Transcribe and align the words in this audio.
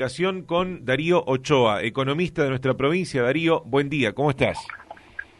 comunicación 0.00 0.44
con 0.46 0.86
Darío 0.86 1.22
Ochoa, 1.26 1.82
economista 1.82 2.42
de 2.42 2.48
nuestra 2.48 2.72
provincia. 2.72 3.22
Darío, 3.22 3.60
buen 3.66 3.90
día, 3.90 4.14
¿cómo 4.14 4.30
estás? 4.30 4.66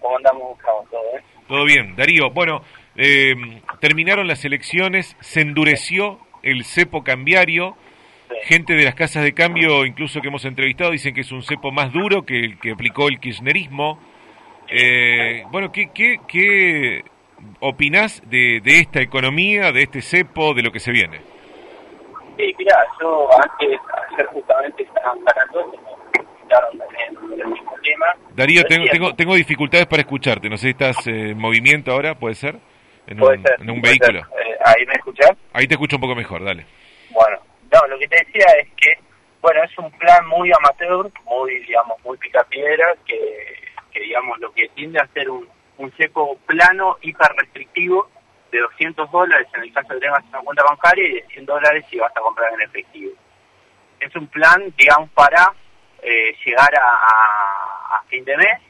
¿Cómo 0.01 0.19
andamos, 0.19 0.59
¿Todo 0.91 1.01
bien? 1.01 1.23
Todo 1.49 1.65
bien, 1.65 1.97
Darío. 1.97 2.31
Bueno, 2.31 2.61
eh, 2.95 3.35
terminaron 3.81 4.29
las 4.29 4.45
elecciones, 4.45 5.17
se 5.21 5.41
endureció 5.41 6.19
el 6.43 6.65
cepo 6.65 7.03
cambiario. 7.03 7.75
Gente 8.43 8.75
de 8.75 8.85
las 8.85 8.95
casas 8.95 9.23
de 9.23 9.33
cambio, 9.33 9.87
incluso 9.87 10.21
que 10.21 10.29
hemos 10.29 10.45
entrevistado, 10.45 10.91
dicen 10.91 11.15
que 11.15 11.23
es 11.23 11.33
un 11.33 11.43
cepo 11.43 11.73
más 11.73 11.91
duro 11.91 12.27
que 12.27 12.41
el 12.41 12.59
que 12.59 12.73
aplicó 12.73 13.09
el 13.09 13.19
kirchnerismo. 13.19 13.99
Eh, 14.69 15.43
bueno, 15.51 15.73
¿qué, 15.73 15.89
qué, 15.95 16.19
qué 16.29 17.03
opinás 17.61 18.23
de, 18.29 18.61
de 18.63 18.81
esta 18.81 19.01
economía, 19.01 19.73
de 19.73 19.85
este 19.85 20.03
cepo, 20.03 20.53
de 20.53 20.63
lo 20.63 20.71
que 20.71 20.81
se 20.81 20.93
viene? 20.93 21.21
Sí, 22.37 22.55
mira, 22.59 22.77
yo 23.01 23.29
antes, 23.43 23.79
ayer 24.21 24.27
justamente 24.27 24.85
mismo 27.47 27.75
tema. 27.83 28.07
Darío, 28.35 28.65
tengo, 28.65 28.85
tengo, 28.91 29.15
tengo, 29.15 29.35
dificultades 29.35 29.87
para 29.87 30.03
escucharte, 30.03 30.49
no 30.49 30.57
sé 30.57 30.63
si 30.63 30.71
estás 30.71 31.07
eh, 31.07 31.31
en 31.31 31.39
movimiento 31.39 31.93
ahora, 31.93 32.15
¿puede 32.15 32.35
ser? 32.35 32.57
En 33.07 33.19
puede 33.19 33.39
un, 33.39 33.43
ser. 33.43 33.61
En 33.61 33.71
un 33.71 33.81
vehículo. 33.81 34.21
Eh, 34.21 34.59
¿Ahí 34.65 34.87
me 34.87 34.95
escuchás? 34.95 35.33
Ahí 35.53 35.67
te 35.67 35.75
escucho 35.75 35.97
un 35.97 36.03
poco 36.03 36.15
mejor, 36.15 36.45
dale. 36.45 36.67
Bueno, 37.11 37.39
no, 37.73 37.87
lo 37.89 37.99
que 37.99 38.09
te 38.09 38.25
decía 38.25 38.47
es 38.61 38.69
que, 38.77 38.95
bueno, 39.41 39.63
es 39.65 39.79
un 39.79 39.91
plan 39.93 40.27
muy 40.29 40.51
amateur, 40.53 41.11
muy, 41.25 41.59
digamos, 41.61 41.99
muy 42.05 42.17
picapiedra, 42.19 42.95
que, 43.07 43.19
que 43.93 44.01
digamos, 44.01 44.39
lo 44.39 44.53
que 44.53 44.69
tiende 44.75 45.01
a 45.01 45.07
ser 45.09 45.31
un, 45.31 45.49
un 45.79 45.91
cepo 45.93 46.37
plano, 46.47 46.99
hiper 47.03 47.33
restrictivo, 47.37 48.09
de 48.53 48.59
200 48.61 49.11
dólares 49.11 49.47
en 49.55 49.63
el 49.63 49.73
caso 49.73 49.95
de 49.95 50.01
que 50.01 50.07
tengas 50.07 50.25
una 50.29 50.41
cuenta 50.41 50.65
bancaria 50.65 51.09
y 51.09 51.15
de 51.15 51.27
100 51.29 51.47
dólares 51.47 51.85
si 51.89 51.99
vas 51.99 52.13
a 52.17 52.21
comprar 52.21 52.53
en 52.55 52.63
efectivo. 52.63 53.13
Es 54.11 54.17
un 54.17 54.27
plan, 54.27 54.75
digamos, 54.77 55.09
para 55.11 55.53
eh, 56.03 56.37
llegar 56.45 56.71
a, 56.75 58.03
fin 58.09 58.25
de 58.25 58.37
mes, 58.37 58.61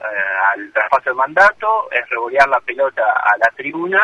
eh, 0.00 0.04
al 0.52 0.72
traspaso 0.72 1.10
del 1.10 1.16
mandato, 1.16 1.90
es 1.90 2.08
revolear 2.08 2.48
la 2.48 2.60
pelota 2.60 3.02
a 3.02 3.36
la 3.38 3.50
tribuna 3.56 4.00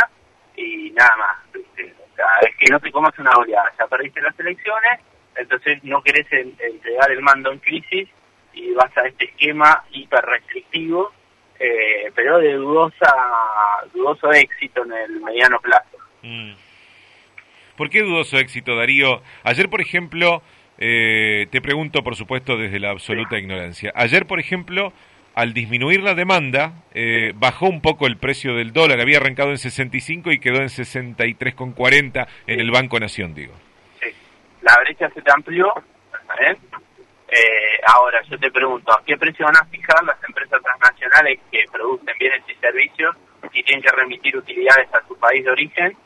y 0.57 0.91
nada 0.91 1.17
más. 1.17 1.37
O 1.55 2.17
sea, 2.17 2.27
es 2.43 2.57
que 2.57 2.67
no 2.71 2.81
te 2.81 2.91
comas 2.91 3.17
una 3.19 3.31
oleada, 3.37 3.73
ya 3.79 3.87
perdiste 3.87 4.21
las 4.21 4.39
elecciones, 4.41 5.01
entonces 5.37 5.83
no 5.85 6.03
querés 6.03 6.27
entregar 6.33 7.11
el 7.13 7.23
mando 7.23 7.53
en 7.53 7.61
crisis 7.61 8.09
y 8.53 8.73
vas 8.73 8.95
a 8.97 9.07
este 9.07 9.27
esquema 9.27 9.85
hiper 9.93 10.25
restrictivo 10.25 11.13
eh, 11.61 12.11
pero 12.15 12.39
de 12.39 12.55
dudosa, 12.55 13.15
dudoso 13.93 14.33
éxito 14.33 14.83
en 14.83 14.93
el 14.93 15.21
mediano 15.21 15.61
plazo. 15.61 15.99
Mm. 16.23 16.53
¿Por 17.77 17.91
qué 17.91 18.01
dudoso 18.01 18.39
éxito, 18.39 18.77
Darío? 18.77 19.23
Ayer, 19.45 19.69
por 19.69 19.83
ejemplo, 19.83 20.43
eh, 20.81 21.47
te 21.51 21.61
pregunto, 21.61 22.03
por 22.03 22.17
supuesto, 22.17 22.57
desde 22.57 22.81
la 22.81 22.91
absoluta 22.91 23.39
ignorancia. 23.39 23.93
Ayer, 23.95 24.27
por 24.27 24.41
ejemplo, 24.41 24.95
al 25.35 25.53
disminuir 25.53 26.03
la 26.03 26.15
demanda, 26.15 26.73
eh, 26.95 27.33
bajó 27.35 27.67
un 27.67 27.83
poco 27.83 28.07
el 28.07 28.17
precio 28.17 28.55
del 28.55 28.73
dólar. 28.73 28.99
Había 29.01 29.19
arrancado 29.19 29.51
en 29.51 29.59
65 29.59 30.33
y 30.33 30.41
quedó 30.41 30.57
en 30.57 30.69
63,40 30.69 32.27
en 32.47 32.61
el 32.61 32.71
Banco 32.71 32.99
Nación, 32.99 33.35
digo. 33.35 33.53
Sí, 34.01 34.09
la 34.63 34.75
brecha 34.81 35.11
se 35.11 35.21
te 35.21 35.31
amplió, 35.31 35.69
¿eh? 36.41 36.57
Eh, 37.29 37.81
ahora, 37.87 38.23
yo 38.23 38.39
te 38.39 38.51
pregunto, 38.51 38.91
¿a 38.91 39.05
qué 39.05 39.17
precio 39.17 39.45
van 39.45 39.57
a 39.57 39.65
fijar 39.67 40.03
las 40.03 40.17
empresas 40.25 40.61
transnacionales 40.63 41.39
que 41.53 41.65
producen 41.71 42.17
bienes 42.19 42.43
y 42.49 42.55
servicios 42.55 43.15
y 43.53 43.63
tienen 43.63 43.83
que 43.83 43.93
remitir 43.93 44.37
utilidades 44.37 44.89
a 44.95 45.07
su 45.07 45.17
país 45.17 45.45
de 45.45 45.51
origen 45.51 45.97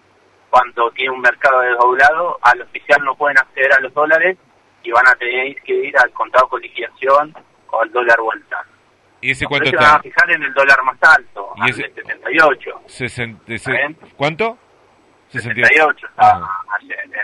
cuando 0.50 0.90
tiene 0.90 1.12
un 1.12 1.20
mercado 1.20 1.60
desdoblado? 1.60 2.38
Al 2.42 2.60
oficial 2.60 3.02
no 3.04 3.14
pueden 3.14 3.38
acceder 3.38 3.72
a 3.72 3.80
los 3.80 3.94
dólares 3.94 4.36
y 4.84 4.90
van 4.92 5.06
a 5.08 5.14
tener 5.16 5.56
que 5.62 5.74
ir 5.74 5.98
al 5.98 6.10
contado 6.12 6.46
con 6.48 6.60
liquidación 6.60 7.34
o 7.70 7.80
al 7.80 7.90
dólar 7.90 8.20
vuelta. 8.20 8.64
¿Y 9.20 9.30
ese 9.30 9.46
cuánto 9.46 9.70
está? 9.70 9.80
van 9.80 9.96
a 9.96 10.02
fijar 10.02 10.30
en 10.30 10.42
el 10.42 10.52
dólar 10.52 10.82
más 10.84 10.98
alto, 11.02 11.54
¿Y 11.56 11.70
ese? 11.70 11.82
78. 11.94 12.82
¿Cuánto? 14.16 14.58
68 15.30 16.06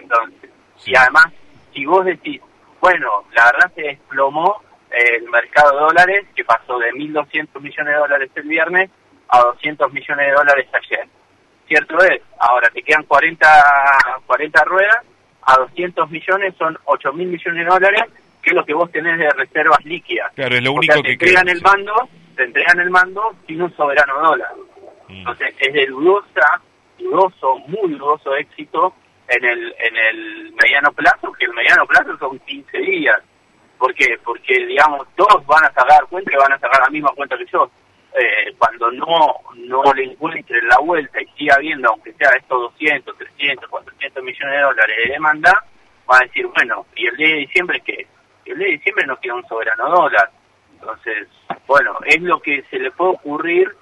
entonces. 0.00 0.50
Y 0.86 0.96
además, 0.96 1.26
si 1.74 1.84
vos 1.84 2.04
decís, 2.04 2.40
bueno, 2.80 3.24
la 3.32 3.44
verdad 3.52 3.72
se 3.74 3.82
desplomó 3.82 4.62
el 4.90 5.28
mercado 5.28 5.72
de 5.72 5.80
dólares, 5.80 6.26
que 6.34 6.44
pasó 6.44 6.78
de 6.78 6.90
1.200 6.92 7.60
millones 7.60 7.94
de 7.94 8.00
dólares 8.00 8.30
el 8.34 8.48
viernes 8.48 8.90
a 9.28 9.40
200 9.40 9.92
millones 9.92 10.26
de 10.26 10.32
dólares 10.32 10.66
ayer. 10.72 11.06
Cierto 11.68 11.98
es, 12.04 12.22
ahora 12.38 12.68
te 12.70 12.82
quedan 12.82 13.04
40, 13.04 13.46
40 14.26 14.64
ruedas, 14.64 15.04
a 15.52 15.60
200 15.60 16.10
millones 16.10 16.54
son 16.58 16.76
8.000 16.84 17.14
millones 17.14 17.64
de 17.64 17.70
dólares, 17.70 18.02
que 18.42 18.50
es 18.50 18.56
lo 18.56 18.64
que 18.64 18.74
vos 18.74 18.90
tenés 18.90 19.18
de 19.18 19.28
reservas 19.30 19.84
líquidas. 19.84 20.32
Claro, 20.34 20.56
es 20.56 20.62
lo 20.62 20.72
único 20.72 20.94
te 20.94 21.02
que 21.02 21.12
entregan 21.12 21.48
el 21.48 21.60
mando, 21.60 22.08
te 22.36 22.44
entregan 22.44 22.80
el 22.80 22.90
mando 22.90 23.34
sin 23.46 23.62
un 23.62 23.74
soberano 23.76 24.20
dólar. 24.20 24.50
Mm. 25.08 25.16
Entonces, 25.18 25.54
es 25.58 25.72
de 25.72 25.86
dudosa, 25.86 26.60
dudoso, 26.98 27.58
muy 27.66 27.92
dudoso 27.92 28.34
éxito 28.36 28.94
en 29.28 29.44
el, 29.44 29.74
en 29.78 29.96
el 29.96 30.52
mediano 30.60 30.92
plazo, 30.92 31.32
que 31.32 31.46
el 31.46 31.52
mediano 31.52 31.86
plazo 31.86 32.16
son 32.18 32.38
15 32.38 32.78
días. 32.78 33.20
¿Por 33.78 33.94
qué? 33.94 34.18
Porque, 34.24 34.66
digamos, 34.66 35.06
todos 35.16 35.44
van 35.46 35.64
a 35.64 35.72
sacar 35.72 36.04
cuenta 36.08 36.30
y 36.32 36.36
van 36.36 36.52
a 36.52 36.58
sacar 36.58 36.80
la 36.82 36.90
misma 36.90 37.10
cuenta 37.14 37.36
que 37.36 37.46
yo. 37.50 37.70
Eh, 38.12 38.52
cuando 38.58 38.90
no 38.90 39.36
no 39.54 39.94
le 39.94 40.04
encuentren 40.04 40.66
la 40.66 40.78
vuelta 40.80 41.22
y 41.22 41.26
siga 41.38 41.54
habiendo, 41.54 41.88
aunque 41.90 42.12
sea 42.14 42.30
estos 42.36 42.72
200, 42.72 43.16
300, 43.16 43.70
400 43.70 43.89
millones 44.22 44.56
de 44.56 44.62
dólares 44.62 44.96
de 45.04 45.12
demanda, 45.12 45.64
van 46.06 46.22
a 46.22 46.26
decir, 46.26 46.46
bueno, 46.46 46.86
y 46.96 47.06
el 47.06 47.16
día 47.16 47.28
de 47.28 47.34
diciembre 47.34 47.80
que 47.80 48.06
el 48.46 48.58
día 48.58 48.66
de 48.66 48.72
diciembre 48.72 49.06
no 49.06 49.20
queda 49.20 49.34
un 49.34 49.46
soberano 49.46 49.88
dólar. 49.88 50.30
Entonces, 50.72 51.28
bueno, 51.66 51.96
es 52.06 52.20
lo 52.22 52.40
que 52.40 52.64
se 52.70 52.78
le 52.78 52.90
puede 52.90 53.12
ocurrir 53.12 53.76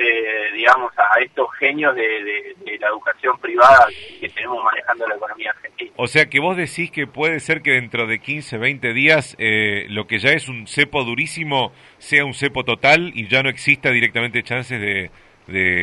eh, 0.00 0.52
digamos, 0.54 0.92
a 0.96 1.20
estos 1.20 1.48
genios 1.58 1.92
de, 1.96 2.54
la 2.78 2.86
educación 2.86 3.36
privada 3.40 3.88
que 4.20 4.28
tenemos 4.28 4.62
manejando 4.62 5.08
la 5.08 5.16
economía 5.16 5.50
argentina. 5.50 5.90
O 5.96 6.06
sea 6.06 6.26
que 6.26 6.38
vos 6.38 6.56
decís 6.56 6.92
que 6.92 7.08
puede 7.08 7.40
ser 7.40 7.62
que 7.62 7.72
dentro 7.72 8.06
de 8.06 8.20
15, 8.20 8.58
20 8.58 8.92
días 8.92 9.34
eh, 9.40 9.86
lo 9.88 10.06
que 10.06 10.20
ya 10.20 10.30
es 10.30 10.48
un 10.48 10.68
cepo 10.68 11.02
durísimo 11.02 11.72
sea 11.98 12.24
un 12.24 12.34
cepo 12.34 12.64
total 12.64 13.10
y 13.12 13.26
ya 13.26 13.42
no 13.42 13.48
exista 13.48 13.90
directamente 13.90 14.44
chances 14.44 14.80
de... 14.80 15.10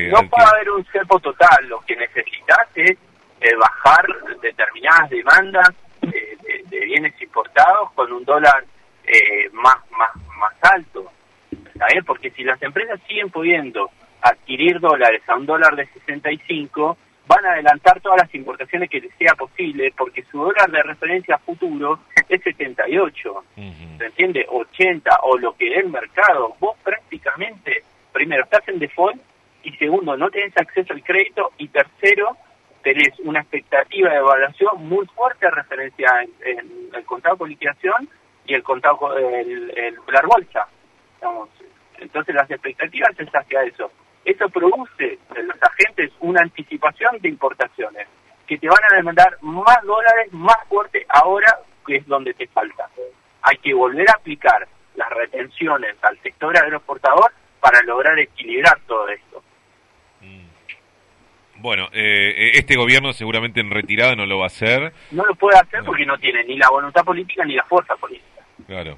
no 0.09 0.29
puede 0.29 0.47
haber 0.47 0.69
un 0.69 0.85
cepo 0.85 1.19
total, 1.19 1.67
lo 1.67 1.81
que 1.81 1.97
necesitas 1.97 2.69
es 2.75 2.97
eh, 3.41 3.55
bajar 3.55 4.05
determinadas 4.41 5.09
demandas 5.09 5.69
de, 6.01 6.85
bienes 6.85 7.19
importados 7.21 7.91
con 7.93 8.11
un 8.11 8.23
dólar 8.23 8.63
más, 9.53 9.77
más, 9.91 10.15
más 10.37 10.53
alto. 10.61 11.11
Porque 12.05 12.29
si 12.31 12.43
las 12.43 12.61
empresas 12.61 12.99
siguen 13.07 13.29
pudiendo 13.29 13.89
adquirir 14.21 14.79
dólares 14.79 15.21
a 15.27 15.35
un 15.35 15.45
dólar 15.45 15.75
de 15.75 15.85
65, 15.87 16.97
van 17.27 17.45
a 17.45 17.51
adelantar 17.53 17.99
todas 18.01 18.21
las 18.21 18.33
importaciones 18.35 18.89
que 18.89 19.01
les 19.01 19.13
sea 19.15 19.35
posible, 19.35 19.93
porque 19.97 20.23
su 20.31 20.39
dólar 20.39 20.69
de 20.71 20.83
referencia 20.83 21.37
futuro 21.39 21.99
es 22.27 22.41
78, 22.41 23.43
¿se 23.97 24.05
entiende? 24.05 24.45
80, 24.49 25.19
o 25.23 25.37
lo 25.37 25.55
que 25.55 25.71
es 25.71 25.83
el 25.83 25.89
mercado. 25.89 26.55
Vos 26.59 26.77
prácticamente, 26.83 27.83
primero, 28.11 28.43
estás 28.43 28.67
en 28.67 28.79
default, 28.79 29.21
y 29.63 29.71
segundo, 29.77 30.15
no 30.15 30.29
tenés 30.29 30.55
acceso 30.57 30.93
al 30.93 31.03
crédito, 31.03 31.51
y 31.57 31.67
tercero, 31.67 32.37
tenés 32.85 33.19
una 33.23 33.39
expectativa 33.39 34.11
de 34.11 34.17
evaluación 34.17 34.87
muy 34.87 35.07
fuerte 35.07 35.47
a 35.47 35.49
referencia 35.49 36.07
en, 36.21 36.91
el 36.93 37.03
contado 37.03 37.35
con 37.35 37.49
liquidación 37.49 38.07
y 38.45 38.53
el 38.53 38.61
contado 38.61 39.17
el, 39.17 39.75
el 39.75 39.95
dólar 40.05 40.27
bolsa. 40.27 40.67
Entonces 41.97 42.35
las 42.35 42.49
expectativas 42.51 43.09
es 43.17 43.27
hacia 43.27 43.63
eso. 43.63 43.91
Eso 44.23 44.47
produce 44.49 45.17
en 45.35 45.47
los 45.47 45.57
agentes 45.63 46.11
una 46.19 46.41
anticipación 46.43 47.17
de 47.21 47.29
importaciones 47.29 48.07
que 48.45 48.59
te 48.59 48.67
van 48.67 48.83
a 48.91 48.95
demandar 48.97 49.35
más 49.41 49.81
dólares 49.81 50.31
más 50.31 50.57
fuerte 50.69 51.07
ahora 51.09 51.61
que 51.87 51.95
es 51.95 52.05
donde 52.05 52.35
te 52.35 52.45
falta. 52.49 52.87
Hay 53.41 53.57
que 53.57 53.73
volver 53.73 54.07
a 54.09 54.19
aplicar 54.19 54.67
las 54.93 55.09
retenciones 55.09 55.95
al 56.03 56.19
sector 56.19 56.55
agroexportador 56.55 57.33
para 57.59 57.81
lograr 57.81 58.19
equilibrar 58.19 58.79
todo 58.85 59.09
esto. 59.09 59.43
Bueno, 61.57 61.87
eh, 61.93 62.51
este 62.55 62.75
gobierno 62.75 63.13
seguramente 63.13 63.59
en 63.59 63.71
retirada 63.71 64.15
no 64.15 64.25
lo 64.25 64.39
va 64.39 64.45
a 64.45 64.47
hacer. 64.47 64.93
No 65.11 65.23
lo 65.25 65.35
puede 65.35 65.57
hacer 65.57 65.83
porque 65.83 66.05
no 66.05 66.17
tiene 66.17 66.43
ni 66.43 66.57
la 66.57 66.69
voluntad 66.69 67.03
política 67.03 67.45
ni 67.45 67.55
la 67.55 67.63
fuerza 67.63 67.95
política. 67.95 68.43
Claro. 68.67 68.97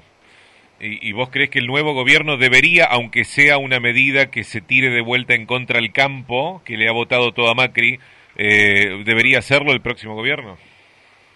¿Y, 0.80 1.10
vos 1.12 1.28
crees 1.30 1.50
que 1.50 1.58
el 1.58 1.66
nuevo 1.66 1.92
gobierno 1.92 2.36
debería, 2.36 2.84
aunque 2.84 3.24
sea 3.24 3.58
una 3.58 3.80
medida 3.80 4.30
que 4.30 4.44
se 4.44 4.60
tire 4.60 4.90
de 4.90 5.00
vuelta 5.00 5.34
en 5.34 5.44
contra 5.44 5.80
del 5.80 5.92
campo, 5.92 6.62
que 6.64 6.76
le 6.76 6.88
ha 6.88 6.92
votado 6.92 7.32
toda 7.32 7.54
Macri, 7.54 7.98
eh, 8.36 9.02
debería 9.04 9.40
hacerlo 9.40 9.72
el 9.72 9.80
próximo 9.80 10.14
gobierno? 10.14 10.56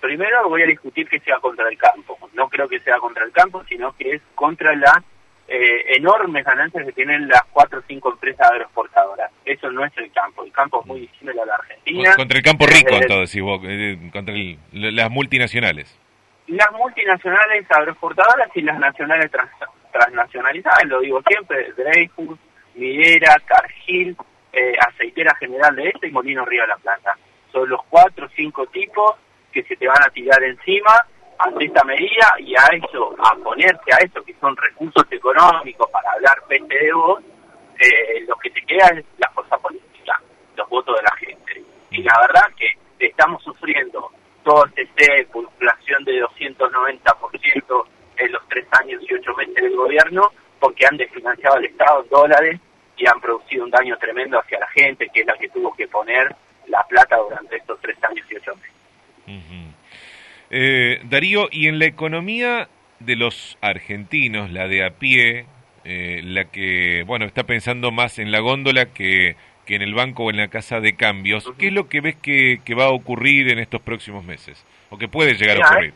Primero 0.01 0.49
voy 0.49 0.63
a 0.63 0.67
discutir 0.67 1.09
que 1.09 1.19
sea 1.21 1.41
contra 1.41 1.69
el 1.69 1.77
campo. 1.77 2.17
No 2.35 2.49
creo 2.49 2.69
que 2.69 2.79
sea 2.81 2.99
contra 2.99 3.25
el 3.25 3.33
campo, 3.33 3.65
sino 3.69 3.93
que 3.97 4.13
es 4.13 4.23
contra 4.37 4.77
las 4.77 5.03
eh, 5.49 5.97
enormes 5.97 6.45
ganancias 6.45 6.87
que 6.87 6.93
tienen 6.93 7.29
las 7.29 7.43
cuatro 7.53 7.81
o 7.81 7.83
cinco 7.87 8.13
empresas 8.13 8.51
agroexportadoras. 8.51 9.31
Eso 9.45 9.71
no 9.71 9.85
es 9.85 9.93
el 9.97 10.11
campo. 10.13 10.45
El 10.45 10.53
campo 10.53 10.81
es 10.81 10.87
muy 10.87 11.01
distinto 11.01 11.43
a 11.43 11.47
la 11.47 11.55
Argentina. 11.55 12.17
Contra 12.17 12.39
el 12.39 12.45
campo 12.45 12.67
rico, 12.67 12.95
entonces, 12.95 13.43
vos, 13.43 13.61
eh, 13.65 13.99
contra 14.13 14.35
las 14.73 15.11
multinacionales. 15.11 15.99
las 16.47 16.73
multinacionales 16.73 17.71
agroexportadoras 17.71 18.49
y 18.55 18.63
las 18.63 18.79
nacionales 18.79 19.31
transnacionalizadas, 19.93 20.85
lo 20.87 21.01
digo 21.01 21.23
siempre, 21.27 21.73
Dreyfus, 21.73 22.39
Midera, 22.75 23.37
Cargill, 23.45 24.17
eh, 24.53 24.75
Aceitera 24.89 25.35
General 25.37 25.75
de 25.77 25.89
Este 25.89 26.09
y 26.09 26.11
Molino 26.11 26.45
Río 26.45 26.63
de 26.63 26.69
la 26.69 26.77
Plata. 26.77 27.17
Son 27.53 27.69
los 27.69 27.81
cuatro 27.89 28.27
o 28.27 28.31
cinco 28.35 28.67
tipos 28.67 29.17
que 29.53 29.63
se 29.65 29.77
te 29.77 29.87
van 29.87 30.03
a 30.03 30.11
tirar 30.11 30.43
encima 30.43 31.07
esta 31.61 31.85
medida 31.85 32.35
y 32.39 32.55
a 32.57 32.65
eso, 32.73 33.15
a 33.19 33.35
ponerse 33.37 33.93
a 33.93 34.05
eso 34.05 34.23
que 34.25 34.35
son 34.41 34.57
recursos 34.57 35.05
económicos 35.11 35.89
para 35.91 36.11
hablar 36.13 36.43
peste 36.49 36.79
de 36.79 36.93
vos, 36.93 37.23
eh, 37.79 38.25
lo 38.27 38.37
que 38.37 38.51
te 38.51 38.63
queda 38.63 38.87
es 38.89 39.05
la 39.19 39.29
fuerza 39.31 39.57
política, 39.59 40.21
los 40.57 40.69
votos 40.69 40.97
de 40.97 41.03
la 41.03 41.17
gente. 41.17 41.63
Y 41.91 42.03
la 42.03 42.19
verdad 42.21 42.43
que 42.57 43.07
estamos 43.07 43.43
sufriendo 43.43 44.11
todo 44.45 44.67
este 44.77 45.27
inflación 45.35 46.05
de 46.05 46.23
290% 46.25 47.85
en 48.17 48.33
los 48.33 48.49
tres 48.49 48.67
años 48.73 49.03
y 49.09 49.15
ocho 49.15 49.35
meses 49.35 49.55
del 49.55 49.77
gobierno, 49.77 50.33
porque 50.59 50.87
han 50.87 50.97
desfinanciado 50.97 51.57
al 51.57 51.65
Estado 51.65 52.03
en 52.03 52.09
dólares 52.09 52.61
y 52.97 53.07
han 53.07 53.21
producido 53.21 53.65
un 53.65 53.71
daño 53.71 53.97
tremendo 53.99 54.39
hacia 54.39 54.59
la 54.59 54.69
gente, 54.69 55.09
que 55.13 55.21
es 55.21 55.27
la 55.27 55.37
que 55.37 55.49
tuvo 55.49 55.75
que 55.75 55.89
poner 55.89 56.35
la 56.67 56.83
plata 56.85 57.17
durante 57.17 57.57
estos 57.57 57.81
tres 57.81 57.97
años 58.05 58.27
y 58.31 58.37
ocho 58.37 58.55
meses. 58.57 58.73
Eh, 60.55 61.01
Darío, 61.05 61.49
y 61.51 61.67
en 61.69 61.79
la 61.79 61.87
economía 61.87 62.69
de 63.01 63.17
los 63.17 63.57
argentinos, 63.63 64.51
la 64.51 64.69
de 64.69 64.85
a 64.85 64.91
pie, 64.91 65.47
eh, 65.85 66.21
la 66.23 66.45
que, 66.45 67.05
bueno, 67.07 67.25
está 67.25 67.45
pensando 67.45 67.91
más 67.91 68.19
en 68.19 68.31
la 68.31 68.41
góndola 68.41 68.93
que, 68.93 69.37
que 69.65 69.77
en 69.77 69.83
el 69.83 69.95
banco 69.95 70.25
o 70.25 70.31
en 70.31 70.37
la 70.37 70.49
casa 70.49 70.81
de 70.81 70.95
cambios, 70.95 71.51
¿qué 71.59 71.69
es 71.69 71.73
lo 71.73 71.89
que 71.89 72.03
ves 72.03 72.17
que, 72.17 72.61
va 72.79 72.85
a 72.85 72.91
ocurrir 72.91 73.51
en 73.51 73.61
estos 73.61 73.81
próximos 73.81 74.25
meses? 74.25 74.63
¿O 74.91 74.99
que 74.99 75.09
puede 75.09 75.33
llegar 75.35 75.57
a 75.57 75.71
ocurrir? 75.71 75.95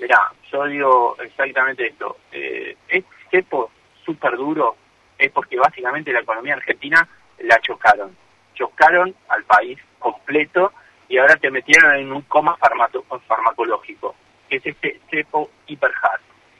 Mirá, 0.00 0.32
yo 0.50 0.66
digo 0.66 1.16
exactamente 1.22 1.86
esto. 1.86 2.16
Eh, 2.32 2.76
este 2.88 3.06
cepo 3.30 3.70
súper 4.04 4.36
duro 4.36 4.74
es 5.16 5.30
porque 5.30 5.56
básicamente 5.56 6.12
la 6.12 6.20
economía 6.20 6.54
argentina 6.54 7.08
la 7.38 7.60
chocaron. 7.60 8.16
Chocaron 8.54 9.14
al 9.28 9.44
país 9.44 9.78
completo 10.00 10.72
y 11.08 11.18
ahora 11.18 11.36
te 11.36 11.50
metieron 11.50 11.94
en 11.96 12.12
un 12.12 12.22
coma 12.22 12.56
farmacológico, 12.56 14.14
que 14.48 14.56
es 14.56 14.66
este 14.66 15.00
cepo 15.10 15.50
hiper 15.66 15.92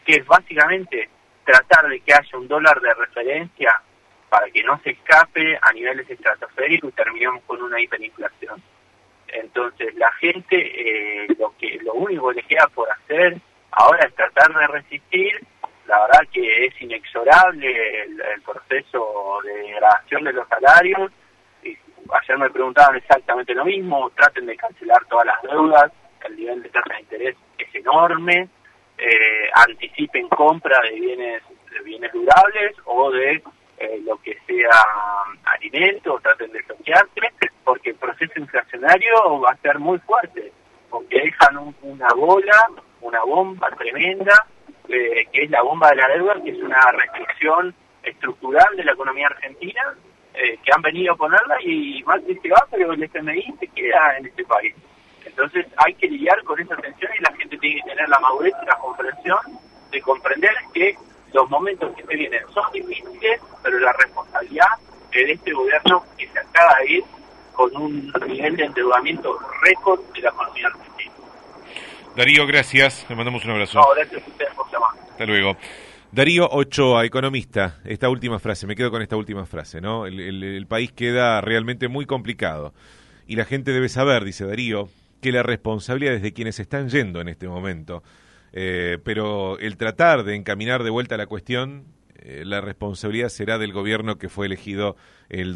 que 0.04 0.16
es 0.16 0.26
básicamente 0.26 1.08
tratar 1.44 1.88
de 1.88 2.00
que 2.00 2.14
haya 2.14 2.38
un 2.38 2.48
dólar 2.48 2.80
de 2.80 2.92
referencia 2.94 3.80
para 4.28 4.50
que 4.50 4.62
no 4.62 4.78
se 4.82 4.90
escape 4.90 5.58
a 5.60 5.72
niveles 5.72 6.08
estratosféricos 6.10 6.90
y 6.90 6.92
terminemos 6.92 7.42
con 7.46 7.62
una 7.62 7.80
hiperinflación. 7.80 8.62
Entonces 9.28 9.94
la 9.94 10.10
gente 10.12 10.56
eh, 10.56 11.26
lo 11.38 11.54
que 11.58 11.78
lo 11.82 11.94
único 11.94 12.28
que 12.28 12.36
le 12.36 12.42
queda 12.42 12.66
por 12.68 12.90
hacer 12.90 13.38
ahora 13.72 14.06
es 14.06 14.14
tratar 14.14 14.52
de 14.54 14.66
resistir. 14.66 15.40
La 15.86 16.00
verdad 16.00 16.28
que 16.32 16.66
es 16.66 16.80
inexorable 16.80 18.02
el, 18.02 18.42
proceso 18.42 19.38
de 19.44 19.54
degradación 19.54 20.24
de 20.24 20.32
los 20.32 20.48
salarios. 20.48 21.12
Ayer 22.12 22.38
me 22.38 22.50
preguntaban 22.50 22.96
exactamente 22.96 23.54
lo 23.54 23.64
mismo. 23.64 24.10
Traten 24.10 24.46
de 24.46 24.56
cancelar 24.56 25.04
todas 25.06 25.26
las 25.26 25.42
deudas. 25.42 25.92
El 26.24 26.36
nivel 26.36 26.62
de 26.62 26.68
tasa 26.70 26.94
de 26.94 27.00
interés 27.00 27.36
es 27.58 27.74
enorme. 27.74 28.48
Eh, 28.96 29.50
anticipen 29.54 30.28
compra 30.28 30.80
de 30.82 30.92
bienes 30.92 31.42
de 31.74 31.80
bienes 31.80 32.12
durables 32.12 32.76
o 32.84 33.10
de 33.10 33.42
eh, 33.78 34.00
lo 34.04 34.16
que 34.18 34.38
sea 34.46 34.70
alimentos, 35.44 36.22
traten 36.22 36.52
de 36.52 36.60
asociarse, 36.60 37.20
porque 37.64 37.90
el 37.90 37.96
proceso 37.96 38.32
inflacionario 38.36 39.40
va 39.40 39.50
a 39.50 39.56
ser 39.56 39.78
muy 39.78 39.98
fuerte, 40.00 40.52
porque 40.88 41.20
dejan 41.20 41.74
una 41.82 42.08
bola, 42.14 42.68
una 43.00 43.22
bomba 43.24 43.68
tremenda, 43.76 44.46
eh, 44.88 45.26
que 45.32 45.42
es 45.42 45.50
la 45.50 45.62
bomba 45.62 45.90
de 45.90 45.96
la 45.96 46.08
deuda, 46.08 46.42
que 46.42 46.50
es 46.50 46.58
una 46.58 46.92
restricción 46.92 47.74
estructural 48.02 48.76
de 48.76 48.84
la 48.84 48.92
economía 48.92 49.26
argentina, 49.26 49.94
eh, 50.44 50.58
que 50.62 50.72
han 50.74 50.82
venido 50.82 51.14
a 51.14 51.16
ponerla 51.16 51.56
y 51.62 52.02
más 52.04 52.20
se 52.22 52.48
va, 52.50 52.66
pero 52.70 52.92
el 52.92 53.02
FMI 53.02 53.54
se 53.58 53.66
queda 53.68 54.18
en 54.18 54.26
este 54.26 54.44
país. 54.44 54.74
Entonces 55.24 55.66
hay 55.76 55.94
que 55.94 56.06
lidiar 56.06 56.42
con 56.44 56.60
esa 56.60 56.76
tensión 56.76 57.10
y 57.18 57.22
la 57.22 57.32
gente 57.36 57.56
tiene 57.56 57.80
que 57.80 57.90
tener 57.90 58.08
la 58.08 58.18
madurez 58.20 58.52
y 58.62 58.66
la 58.66 58.76
comprensión 58.76 59.38
de 59.90 60.00
comprender 60.02 60.52
que 60.74 60.94
los 61.32 61.48
momentos 61.48 61.96
que 61.96 62.04
se 62.04 62.14
vienen 62.14 62.42
son 62.52 62.64
difíciles, 62.72 63.40
pero 63.62 63.78
la 63.78 63.92
responsabilidad 63.94 64.68
de 65.12 65.32
este 65.32 65.52
gobierno 65.52 66.04
que 66.18 66.28
se 66.28 66.38
acaba 66.38 66.76
de 66.80 66.92
ir 66.92 67.04
con 67.54 67.74
un 67.76 68.12
nivel 68.28 68.56
de 68.56 68.64
endeudamiento 68.64 69.38
récord 69.62 70.00
de 70.12 70.20
la 70.20 70.28
economía 70.28 70.66
argentina. 70.66 71.12
Darío, 72.16 72.46
gracias. 72.46 73.06
Le 73.08 73.16
mandamos 73.16 73.44
un 73.44 73.52
abrazo. 73.52 73.78
No, 73.78 73.86
gracias 73.94 74.22
a 74.22 74.30
ustedes 74.30 74.54
por 74.54 74.70
llamar. 74.70 74.90
Hasta 75.10 75.24
luego. 75.24 75.56
Darío 76.14 76.48
Ochoa, 76.48 77.04
economista, 77.04 77.80
esta 77.84 78.08
última 78.08 78.38
frase, 78.38 78.68
me 78.68 78.76
quedo 78.76 78.90
con 78.90 79.02
esta 79.02 79.16
última 79.16 79.46
frase, 79.46 79.80
¿no? 79.80 80.06
el 80.06 80.66
país 80.68 80.92
queda 80.92 81.40
realmente 81.40 81.88
muy 81.88 82.06
complicado 82.06 82.72
y 83.26 83.34
la 83.34 83.44
gente 83.44 83.72
debe 83.72 83.88
saber, 83.88 84.24
dice 84.24 84.46
Darío, 84.46 84.88
que 85.20 85.32
la 85.32 85.42
responsabilidad 85.42 86.14
es 86.14 86.22
de 86.22 86.32
quienes 86.32 86.60
están 86.60 86.88
yendo 86.88 87.20
en 87.20 87.28
este 87.28 87.48
momento 87.48 88.04
eh, 88.56 88.98
pero 89.02 89.58
el 89.58 89.76
tratar 89.76 90.22
de 90.22 90.36
encaminar 90.36 90.84
de 90.84 90.90
vuelta 90.90 91.16
la 91.16 91.26
cuestión, 91.26 91.86
eh, 92.14 92.44
la 92.46 92.60
responsabilidad 92.60 93.28
será 93.28 93.58
del 93.58 93.72
gobierno 93.72 94.16
que 94.16 94.28
fue 94.28 94.46
elegido 94.46 94.94
el 95.28 95.52